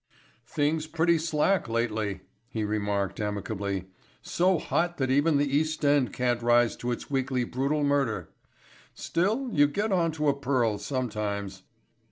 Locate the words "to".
6.77-6.89, 10.13-10.27